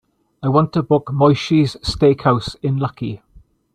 I 0.41 0.49
want 0.49 0.73
to 0.73 0.81
book 0.81 1.11
Moishes 1.13 1.77
Steakhouse 1.85 2.55
in 2.63 2.77
Lucky. 2.77 3.21